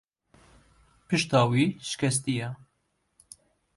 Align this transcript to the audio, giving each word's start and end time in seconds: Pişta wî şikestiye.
Pişta 1.07 1.41
wî 1.51 1.65
şikestiye. 1.87 2.49